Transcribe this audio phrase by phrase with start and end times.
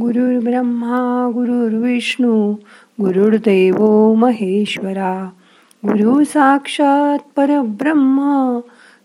[0.00, 2.52] गुरुर् ब्रह्मा गुरुर्विष्णू
[3.00, 5.30] गुरुर्देव महेश्वरा.
[5.84, 8.58] गुरु साक्षात परब्रह्म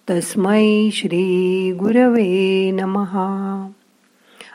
[0.10, 3.68] तस्मै श्री गुरवे नमहा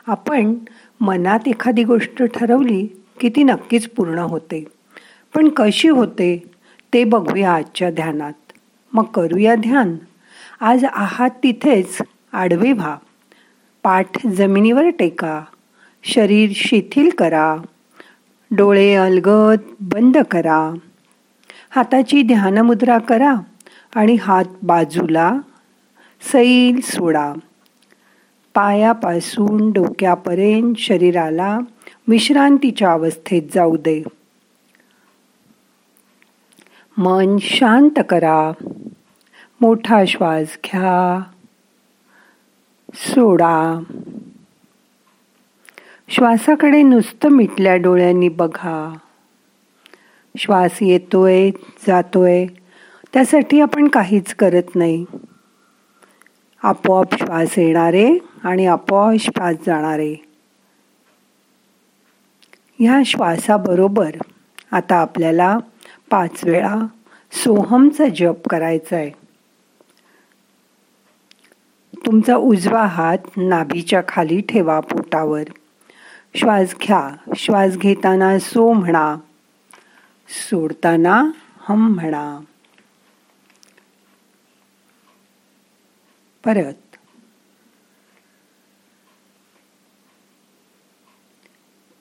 [0.07, 0.53] आपण
[1.01, 4.65] मनात एखादी गोष्ट ठरवली की ती नक्कीच पूर्ण होते.
[5.35, 6.43] पण कशी होते
[6.93, 8.33] ते बघूया आजच्या ध्यानात.
[8.93, 9.95] मग करूया ध्यान.
[10.61, 11.97] आज आहात तिथेच
[12.33, 12.97] आडवे व्हा.
[13.83, 15.41] पाठ जमिनीवर टेका.
[16.03, 17.57] शरीर शिथिल करा.
[18.51, 20.73] डोळे अलगद बंद करा.
[21.69, 23.35] हाताची ध्यानमुद्रा करा
[23.95, 25.31] आणि हात बाजूला
[26.21, 27.33] सैल सोडा.
[28.53, 31.59] पायापासून डोक्यापर्यंत शरीराला
[32.07, 34.03] विश्रांतीच्या अवस्थेत जाऊ दे.
[36.97, 38.51] मन शांत करा.
[39.61, 41.21] मोठा श्वास घ्या.
[42.93, 43.79] सोडा.
[46.11, 48.93] श्वासाकडे नुसतं मिटल्या डोळ्यांनी बघा.
[50.37, 51.51] श्वास येतोय
[51.87, 52.45] जातोय
[53.13, 55.05] त्यासाठी आपण काहीच करत नाही.
[56.63, 60.15] आपोआप श्वास येणारे आणि आपोआप श्वास जाणारे.
[62.79, 64.11] ह्या श्वासाबरोबर
[64.71, 65.57] आता आपल्याला
[66.09, 66.75] पाच वेळा
[67.31, 69.11] सोहमचा जप करायचा आहे
[72.05, 75.43] तुमचा उजवा हात नाभीच्या खाली ठेवा पोटावर.
[76.35, 79.15] श्वास घ्या श्वास घेताना सो म्हणा,
[80.29, 82.39] सोडताना हम म्हणा.
[86.45, 86.73] परत.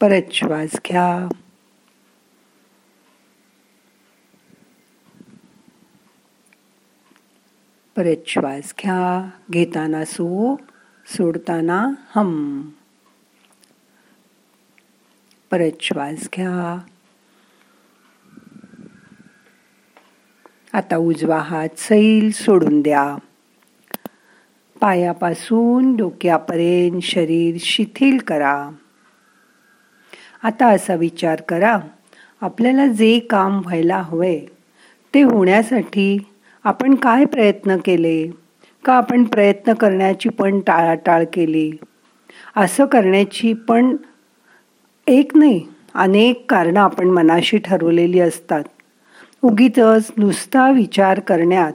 [0.00, 1.28] परत श्वास घ्या
[7.96, 10.56] परत श्वास घ्या घेताना सो,
[11.06, 12.68] सोडताना हम.
[15.50, 16.78] परत श्वास घ्या.
[20.72, 23.16] आता उजवा हात सैल सोडून द्या.
[24.80, 28.70] पायापासून डोक्यापर्यंत शरीर शिथिल करा.
[30.42, 31.78] आता असा विचार करा
[32.40, 34.40] आपल्याला जे काम व्हायला हवंय
[35.14, 36.18] ते होण्यासाठी
[36.64, 38.30] आपण काय प्रयत्न केले?
[38.84, 41.72] का आपण प्रयत्न करण्याची पण टाळाटाळ केली?
[42.56, 43.96] असं करण्याची पण
[45.10, 48.64] एक नाही अनेक कारणं आपण मनाशी ठरवलेली असतात.
[49.42, 49.78] उगीच
[50.16, 51.72] नुसता विचार करण्यात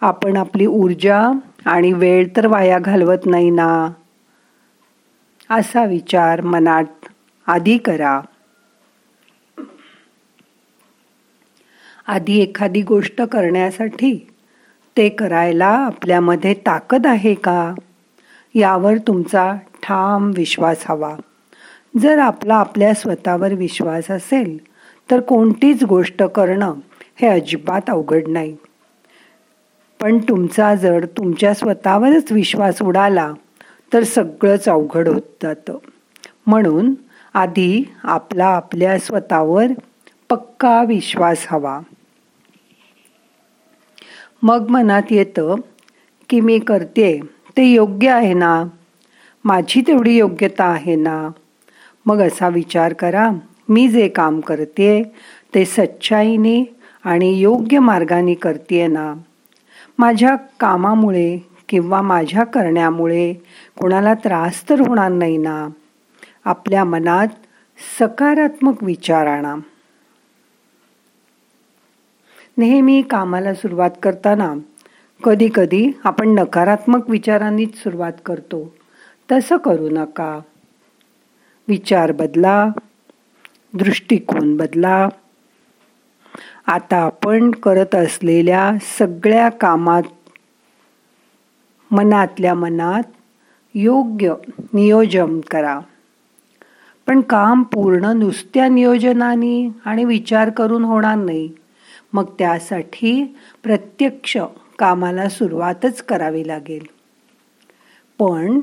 [0.00, 1.30] आपण आपली ऊर्जा
[1.64, 3.88] आणि वेळ तर वाया घालवत नाही ना?
[5.50, 7.08] असा विचार मनात
[7.46, 8.20] आधी करा.
[12.06, 14.28] आधी एखादी गोष्ट करण्यासाठी
[14.96, 17.74] ते करायला आपल्यामध्ये ताकद आहे का?
[18.54, 21.16] यावर तुमचा ठाम विश्वास हवा.
[21.98, 24.58] जर आपला आपल्या स्वतःवर विश्वास असेल
[25.10, 26.74] तर कोणतीच गोष्ट करणं
[27.16, 28.56] हे अजिबात अवघड नाही.
[30.00, 33.32] पण तुमचा जर तुमच्या स्वतःवरच विश्वास उडाला
[33.92, 35.78] तर सगळंच अवघड होत जातं.
[36.46, 36.94] म्हणून
[37.34, 39.64] आधी आपला आपल्या स्वतःवर
[40.30, 41.80] पक्का विश्वास हवा.
[44.42, 45.54] मग मनात येतं
[46.28, 47.20] की मी करते
[47.56, 48.64] ते योग्य आहे ना?
[49.44, 51.30] माझी तेवढी योग्यता आहे ना?
[52.06, 53.30] मग असा विचार करा
[53.68, 55.12] मी जे काम करते
[55.54, 56.74] ते सच्चाईने
[57.04, 59.14] आणि योग्य मार्गाने करते ना.
[59.98, 63.32] माझ्या कामामुळे किंवा माझ्या करण्यामुळे
[63.80, 65.68] कोणाला त्रास तर होणार नाही ना.
[66.44, 67.28] आपल्या मनात
[67.98, 69.54] सकारात्मक विचार आणा.
[72.58, 74.54] नेहमी कामाला सुरुवात करताना
[75.24, 78.74] कधी कधी आपण नकारात्मक विचारांनीच सुरुवात करतो.
[79.32, 80.40] तसं करू नका.
[81.68, 82.68] विचार बदला
[83.74, 85.08] दृष्टिकोन बदला.
[86.66, 90.02] आता आपण करत असलेल्या सगळ्या कामात
[91.90, 93.02] मनातल्या मनात
[93.74, 94.34] योग्य
[94.72, 95.80] नियोजन करा.
[97.06, 101.50] पण काम पूर्ण नुसत्या नियोजनाने आणि विचार करून होणार नाही.
[102.12, 104.36] मग त्यासाठी प्रत्यक्ष
[104.78, 106.86] कामाला सुरुवातच करावी लागेल.
[108.18, 108.60] पण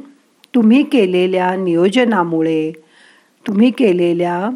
[0.55, 2.82] तुम्ही केलेल्या नियोजनामुळे
[3.47, 4.49] तुम्ही केलेल्या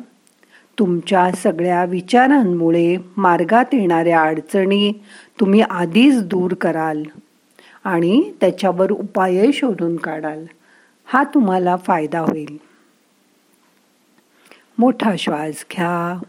[0.79, 4.91] तुमच्या सगळ्या विचारांमुळे मार्गात येणाऱ्या अडचणी
[5.39, 7.03] तुम्ही आधीच दूर कराल
[7.83, 10.45] आणि त्याच्यावर उपाय शोधून काढाल.
[11.05, 12.57] हा तुम्हाला फायदा होईल.
[14.77, 16.19] मोठा श्वास घ्या.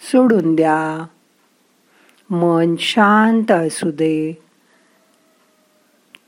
[0.00, 1.06] सोडून द्या.
[2.30, 4.38] मन शांत असू दे.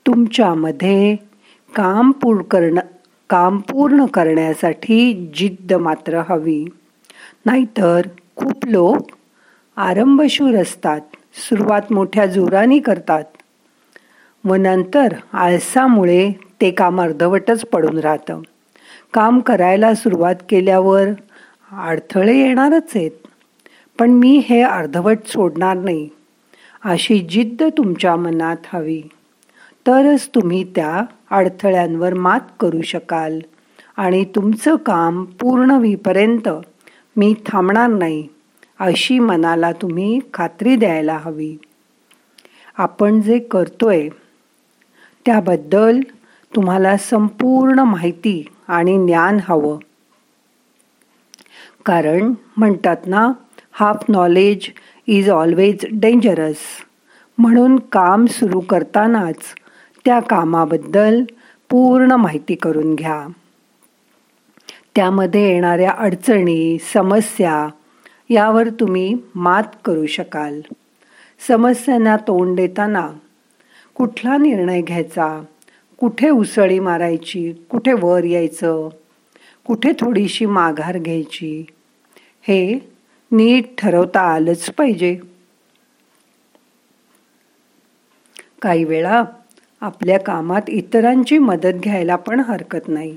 [0.06, 1.16] तुमच्यामध्ये
[1.74, 2.80] काम पूर्ण करणं
[3.30, 6.64] काम पूर्ण करण्यासाठी जिद्द मात्र हवी.
[7.46, 8.00] नाहीतर
[8.36, 9.06] खूप लोक
[9.76, 11.00] आरंभशूर असतात
[11.48, 13.24] सुरुवात मोठ्या जोराने करतात.
[14.44, 18.40] व नंतर आळसामुळे ते काम अर्धवटच पडून राहतं.
[19.14, 21.04] काम करायला सुरुवात केल्यावर
[21.72, 23.10] अडथळे येणारच आहेत.
[23.98, 26.08] पण मी हे अर्धवट सोडणार नाही.
[26.84, 29.02] अशी जिद्द तुमच्या मनात हवी.
[29.86, 33.38] तरच तुम्ही त्या अडथळ्यांवर मात करू शकाल.
[33.96, 36.48] आणि तुमचं काम पूर्ण होईपर्यंत
[37.16, 38.28] मी थांबणार नाही
[38.78, 41.56] अशी मनाला तुम्ही खात्री द्यायला हवी.
[42.78, 44.08] आपण जे करतोय
[45.26, 46.00] त्याबद्दल
[46.56, 49.78] तुम्हाला संपूर्ण माहिती आणि ज्ञान हवं.
[51.86, 53.32] कारण म्हणतात ना
[53.72, 54.66] half knowledge
[55.06, 56.56] is always dangerous
[57.38, 59.36] म्हणून काम सुरू करतानाच
[60.06, 61.24] त्या कामाबद्दल
[61.70, 63.26] पूर्ण माहिती करून घ्या.
[64.96, 67.68] त्यामध्ये येणाऱ्या अडचणी समस्या
[68.30, 70.60] यावर तुम्ही मात करू शकाल.
[71.48, 73.10] समस्यांना तोंड देताना
[73.94, 75.42] कुठला निर्णय घ्यायचा?
[75.98, 77.52] कुठे उसळी मारायची?
[77.70, 78.88] कुठे वर यायचं?
[79.66, 81.66] कुठे थोडीशी माघार घ्यायची?
[82.42, 82.92] हे
[83.32, 85.18] नीट ठरवता आलंच पाहिजे.
[88.62, 89.24] काही वेळा
[89.86, 93.16] आपल्या कामात इतरांची मदत घ्यायला पण हरकत नाही.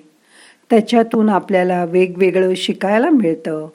[0.70, 3.68] त्याच्यातून आपल्याला वेगवेगळं शिकायला मिळतं.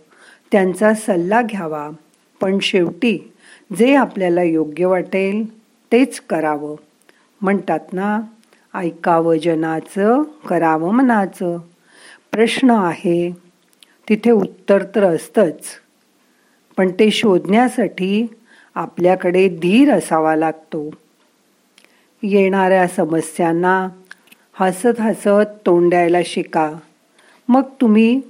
[0.52, 1.90] त्यांचा सल्ला घ्यावा.
[2.40, 3.32] पण शेवटी
[3.78, 5.58] जे आपल्याला योग्य वाटेल
[5.92, 6.76] तेच करावं.
[7.40, 8.20] म्हणतात ना
[8.74, 11.58] ऐकावं जनाचं करावं मनाचं.
[12.32, 13.36] प्रश्न आहे
[14.08, 15.60] तिथे उत्तर तर असतंच.
[16.76, 18.26] पण ते शोधण्यासाठी
[18.74, 20.90] आपल्याकडे धीर असावा लागतो.
[22.26, 23.88] येणाऱ्या समस्यांना
[24.52, 26.72] हसत हसत तोंड द्यायला शिका.
[27.48, 28.20] मग तुम्ही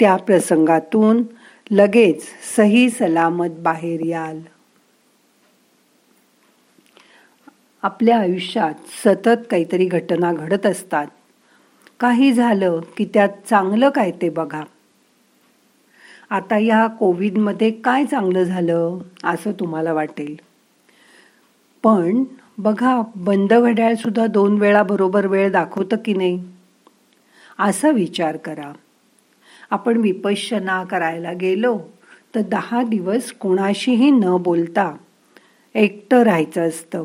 [0.00, 1.22] त्या प्रसंगातून
[1.70, 2.24] लगेच
[2.56, 4.40] सही सलामत बाहेर याल.
[7.82, 8.74] आपल्या आयुष्यात
[9.04, 11.06] सतत काहीतरी घटना घडत असतात.
[12.00, 14.62] काही झालं की त्यात चांगलं काय ते बघा.
[16.30, 20.36] आता या कोविडमध्ये काय चांगलं झालं असं तुम्हाला वाटेल.
[21.84, 22.24] पण
[22.58, 26.42] बघा बंद घड्याळसुद्धा दोन वेळा बरोबर वेळ दाखवतं की नाही?
[27.58, 28.72] असा विचार करा.
[29.70, 31.78] आपण विपश्यना करायला गेलो
[32.34, 34.96] तर दहा दिवस कोणाशीही न बोलता
[35.74, 37.04] एकटं राहायचं असतं.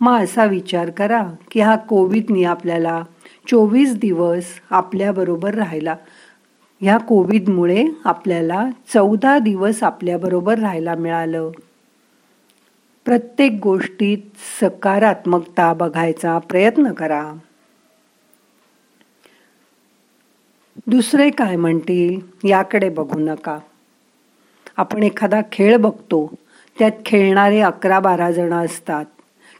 [0.00, 3.02] मग असा विचार करा की हा कोविडनी आपल्याला
[3.50, 5.96] चोवीस दिवस आपल्याबरोबर राहायला
[6.80, 11.50] ह्या कोविडमुळे आपल्याला चौदा दिवस आपल्याबरोबर राहायला मिळालं.
[13.06, 14.18] प्रत्येक गोष्टीत
[14.60, 17.22] सकारात्मकता बघायचा प्रयत्न करा.
[20.86, 23.58] दुसरे काय म्हणतील याकडे बघू नका.
[24.76, 26.26] आपण एखादा खेळ बघतो
[26.76, 29.04] त्यात खेळणारे अकरा बारा जण असतात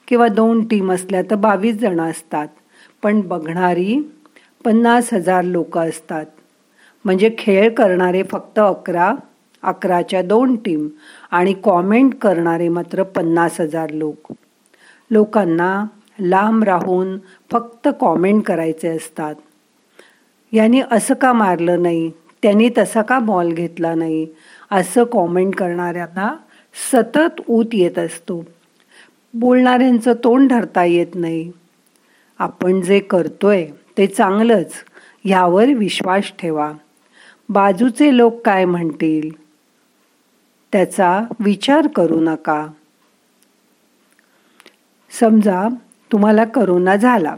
[0.08, 2.48] किंवा दोन टीम असल्या तर बावीस जण असतात.
[3.02, 4.00] पण बघणारी
[4.64, 6.24] पन्नास हजार लोक असतात.
[7.04, 9.14] म्हणजे खेळ करणारे फक्त अकरा
[9.62, 10.88] अकराच्या दोन टीम
[11.30, 14.32] आणि कॉमेंट करणारे मात्र पन्नास हजार लोक.
[15.10, 15.84] लोकांना
[16.20, 17.18] लांब राहून
[17.52, 19.34] फक्त कॉमेंट करायचे असतात.
[20.52, 22.10] यांनी असं का मारलं नाही?
[22.42, 24.26] त्यांनी तसा का बॉल घेतला नाही?
[24.70, 26.36] असं कॉमेंट करणाऱ्यांना
[26.92, 28.44] सतत ऊत येत असतो.
[29.34, 31.52] बोलणाऱ्यांचं तोंड धरता येत नाही.
[32.38, 33.66] आपण जे करतोय
[33.98, 34.72] ते चांगलंच
[35.24, 36.72] ह्यावर विश्वास ठेवा.
[37.48, 39.45] बाजूचे लोक काय म्हणतील?
[40.76, 42.66] त्याचा विचार करू नका.
[45.10, 45.68] समजा
[46.12, 47.36] तुम्हाला करोना झाला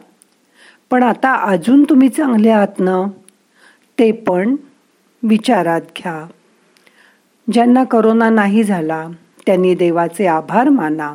[0.90, 3.10] पण आता अजून तुम्ही चांगले आहात ना?
[3.98, 4.56] ते पण
[5.22, 6.26] विचारात घ्या.
[7.52, 9.08] ज्यांना करोना नाही झाला
[9.46, 11.14] त्यांनी देवाचे आभार माना.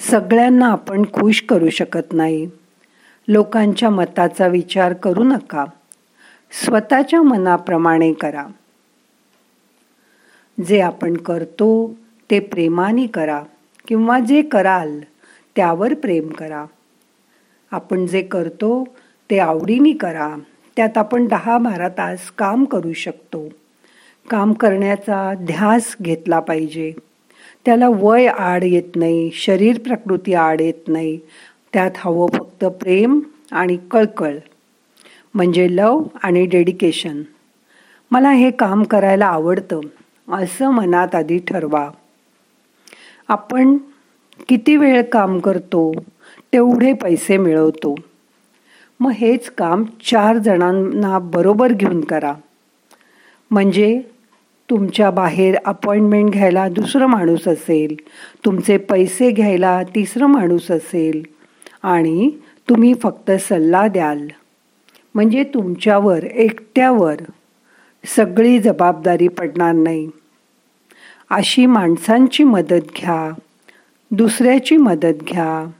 [0.00, 2.50] सगळ्यांना आपण खुश करू शकत नाही.
[3.28, 5.64] लोकांच्या मताचा विचार करू नका.
[6.64, 8.46] स्वतःच्या मनाप्रमाणे करा.
[10.66, 11.94] जे आपण करतो
[12.30, 13.42] ते प्रेमाने करा
[13.88, 15.00] किंवा जे कराल
[15.56, 16.64] त्यावर प्रेम करा.
[17.70, 18.88] आपण जे करतो
[19.30, 20.36] ते आवडीने करा.
[20.76, 23.48] त्यात आपण दहा बारा तास काम करू शकतो.
[24.30, 26.92] काम करण्याचा ध्यास घेतला पाहिजे.
[27.64, 31.18] त्याला वय आड येत नाही शरीर प्रकृती आड येत नाही.
[31.72, 33.20] त्यात हवं फक्त प्रेम
[33.52, 34.34] आणि कळकळ
[35.34, 37.22] म्हणजे लव आणि डेडिकेशन.
[38.10, 39.80] मला हे काम करायला आवडतं.
[40.32, 41.90] असं मनात आधी ठरवा.
[43.28, 43.76] आपण
[44.48, 45.92] किती वेळ काम करतो
[46.52, 47.94] तेवढे पैसे मिळवतो.
[49.00, 52.34] मग हेच काम चार जणांना बरोबर घेऊन करा.
[53.50, 54.02] म्हणजे
[54.70, 57.96] तुमच्या बाहेर अपॉइंटमेंट घ्यायला दुसरं माणूस असेल
[58.44, 61.22] तुमचे पैसे घ्यायला तिसरं माणूस असेल
[61.82, 62.30] आणि
[62.68, 64.28] तुम्ही फक्त सल्ला द्याल.
[65.14, 67.14] म्हणजे तुमच्यावर एकट्यावर
[68.06, 70.08] सगळी जबाबदारी पडणार नाही.
[71.30, 73.32] अशी माणसांची मदत घ्या.
[74.10, 75.70] दुसऱ्याची मदत घ्या.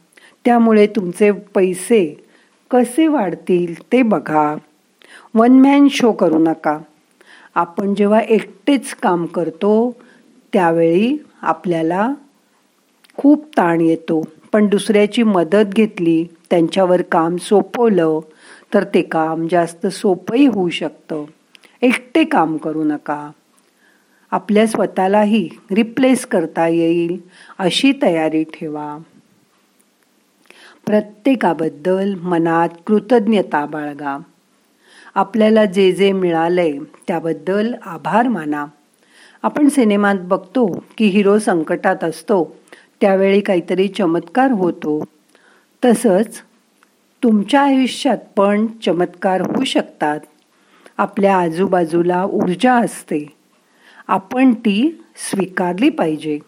[0.45, 2.27] त्यामुळे तुमचे पैसे
[2.71, 4.57] कसे वाढतील ते बघा.
[5.35, 6.79] वन मॅन शो करू नका.
[7.55, 9.97] आपण जेव्हा एकटेच काम करतो
[10.53, 12.15] त्यावेळी आपल्याला
[13.17, 14.29] खूप ताण येतो.
[14.53, 18.21] पण दुसऱ्याची मदत घेतली त्यांच्यावर काम सोपवलं
[18.75, 21.25] तर ते काम जास्त सोपंही होऊ शकतं.
[21.83, 23.31] एकटे काम करू नका.
[24.31, 27.21] आपल्या स्वतःलाही रिप्लेस करता येईल
[27.59, 28.99] अशी तयारी ठेवा.
[30.87, 34.19] प्रत्येकाबद्दल मनात कृतज्ञता बाळगा.
[35.15, 38.67] आपल्याला जे जे मिळालंय त्याबद्दल आभार माना.
[39.43, 42.57] आपण सिनेमात बघतो की हिरो संकटात असतो
[43.01, 45.05] त्यावेळी काहीतरी चमत्कार होतो.
[45.85, 46.43] तसंच
[47.23, 50.21] तुमच्या आयुष्यात पण चमत्कार होऊ शकतात.
[50.99, 53.38] आपल्या आजूबाजूला ऊर्जा असते.
[54.09, 56.39] आपण ती स्वीकारली पाहिजे.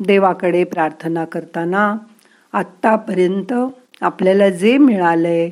[0.00, 1.96] देवाकडे प्रार्थना करताना
[2.52, 3.52] आत्तापर्यंत
[4.00, 5.50] आपल्याला जे मिळालंय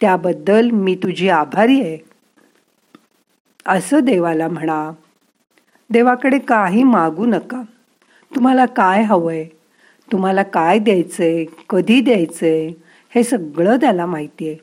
[0.00, 1.98] त्याबद्दल मी तुझी आभारी आहे.
[3.66, 4.90] असं देवाला म्हणा
[5.90, 7.62] देवाकडे काही मागू नका.
[8.34, 9.44] तुम्हाला काय हवंय?
[10.12, 11.44] तुम्हाला काय द्यायचंय?
[11.68, 12.72] कधी द्यायचंय?
[13.14, 14.56] हे सगळं त्याला माहिती आहे.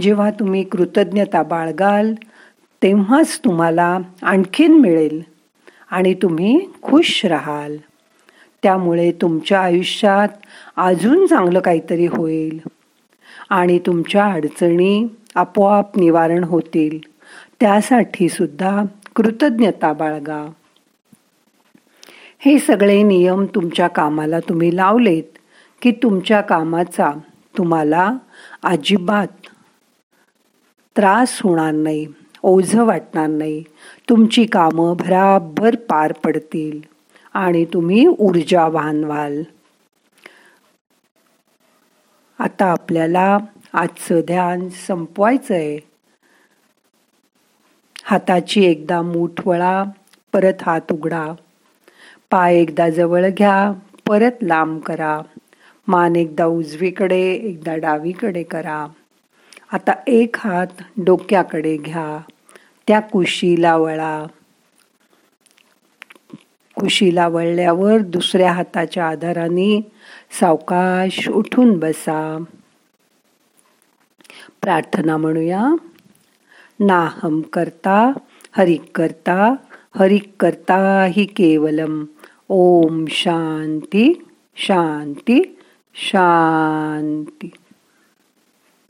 [0.00, 2.14] जेव्हा तुम्ही कृतज्ञता बाळगाल
[2.82, 5.22] तेव्हाच तुम्हाला आणखीन मिळेल
[5.90, 7.76] आणि तुम्ही खुश राहाल.
[8.62, 10.28] त्यामुळे तुमच्या आयुष्यात
[10.76, 12.60] अजून चांगलं काहीतरी होईल
[13.50, 16.98] आणि तुमच्या अडचणी आपोआप निवारण होतील.
[17.60, 18.82] त्यासाठी सुद्धा
[19.16, 20.50] कृतज्ञता बाळगा.
[22.38, 25.38] हे सगळे नियम तुमच्या कामाला तुम्ही लावलेत
[25.82, 27.10] की तुमच्या कामाचा
[27.58, 28.12] तुम्हाला
[28.62, 29.46] अजिबात
[30.96, 32.06] त्रास होणार नाही.
[32.44, 33.62] ओझं वाटणार नाही.
[34.08, 36.80] तुमची कामं भराभर पार पडतील
[37.34, 39.42] आणि तुम्ही ऊर्जावान व्हाल.
[42.38, 43.38] आता आपल्याला
[43.72, 45.78] आजचं ध्यान संपवायचं आहे
[48.04, 49.82] हाताची एकदा मूठ वळा
[50.32, 51.26] परत हात उघडा.
[52.30, 53.72] पाय एकदा जवळ घ्या
[54.06, 55.20] परत लांब करा.
[55.88, 58.86] मान एकदा उजवीकडे एकदा डावीकडे करा.
[59.72, 62.20] आता एक हात डोक्याकडे घ्या.
[62.88, 64.26] त्या कुशीला वळा.
[66.80, 69.92] कुशीला वळल्यावर दुसऱ्या हाताच्या आधाराने
[70.40, 72.44] सावकाश उठून बसा.
[74.62, 75.68] प्रार्थना म्हणूया.
[76.80, 78.12] नाहम करता
[78.52, 79.54] हरिक करता
[79.94, 82.04] हरिक करता हि केवलम.
[82.48, 85.58] ओम शांती शांती
[85.94, 87.50] शांती.